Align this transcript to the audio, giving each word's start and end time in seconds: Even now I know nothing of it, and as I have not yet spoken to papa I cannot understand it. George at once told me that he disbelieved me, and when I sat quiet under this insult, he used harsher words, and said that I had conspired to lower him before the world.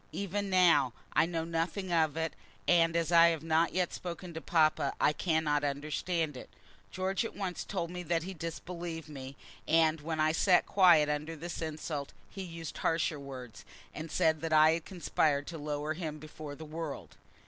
Even 0.13 0.49
now 0.49 0.93
I 1.13 1.27
know 1.27 1.43
nothing 1.43 1.93
of 1.93 2.17
it, 2.17 2.33
and 2.67 2.95
as 2.95 3.11
I 3.11 3.27
have 3.27 3.43
not 3.43 3.71
yet 3.71 3.93
spoken 3.93 4.33
to 4.33 4.41
papa 4.41 4.93
I 4.99 5.13
cannot 5.13 5.63
understand 5.63 6.35
it. 6.35 6.49
George 6.89 7.23
at 7.23 7.35
once 7.35 7.63
told 7.63 7.91
me 7.91 8.01
that 8.01 8.23
he 8.23 8.33
disbelieved 8.33 9.09
me, 9.09 9.35
and 9.67 10.01
when 10.01 10.19
I 10.19 10.31
sat 10.31 10.65
quiet 10.65 11.07
under 11.07 11.35
this 11.35 11.61
insult, 11.61 12.13
he 12.31 12.41
used 12.41 12.79
harsher 12.79 13.19
words, 13.19 13.63
and 13.93 14.09
said 14.09 14.41
that 14.41 14.53
I 14.53 14.71
had 14.71 14.85
conspired 14.85 15.45
to 15.45 15.59
lower 15.59 15.93
him 15.93 16.17
before 16.17 16.55
the 16.55 16.65
world. 16.65 17.15